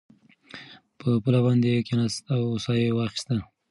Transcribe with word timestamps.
په 0.99 1.07
پوله 1.21 1.39
باندې 1.45 1.85
کېناست 1.87 2.23
او 2.35 2.41
ساه 2.63 2.77
یې 2.81 2.95
واخیسته. 2.97 3.35